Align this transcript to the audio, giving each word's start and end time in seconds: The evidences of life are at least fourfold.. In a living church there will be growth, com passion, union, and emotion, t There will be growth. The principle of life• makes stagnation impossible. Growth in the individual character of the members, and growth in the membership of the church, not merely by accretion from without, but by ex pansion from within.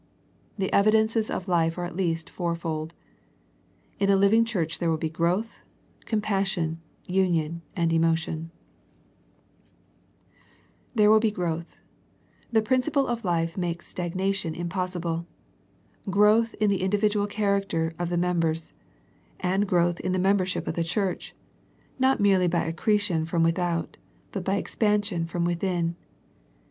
The 0.57 0.73
evidences 0.73 1.29
of 1.29 1.47
life 1.47 1.77
are 1.77 1.85
at 1.85 1.95
least 1.95 2.27
fourfold.. 2.27 2.95
In 3.99 4.09
a 4.09 4.15
living 4.15 4.45
church 4.45 4.79
there 4.79 4.89
will 4.89 4.97
be 4.97 5.11
growth, 5.11 5.59
com 6.07 6.21
passion, 6.21 6.81
union, 7.05 7.61
and 7.75 7.93
emotion, 7.93 8.49
t 8.49 8.49
There 10.95 11.11
will 11.11 11.19
be 11.19 11.29
growth. 11.29 11.77
The 12.51 12.63
principle 12.63 13.05
of 13.05 13.23
life• 13.23 13.53
makes 13.57 13.89
stagnation 13.89 14.55
impossible. 14.55 15.27
Growth 16.09 16.55
in 16.55 16.71
the 16.71 16.81
individual 16.81 17.27
character 17.27 17.93
of 17.99 18.09
the 18.09 18.17
members, 18.17 18.73
and 19.39 19.67
growth 19.67 19.99
in 19.99 20.13
the 20.13 20.17
membership 20.17 20.67
of 20.67 20.73
the 20.73 20.83
church, 20.83 21.35
not 21.99 22.19
merely 22.19 22.47
by 22.47 22.63
accretion 22.65 23.27
from 23.27 23.43
without, 23.43 23.97
but 24.31 24.43
by 24.43 24.57
ex 24.57 24.75
pansion 24.75 25.27
from 25.27 25.45
within. 25.45 25.95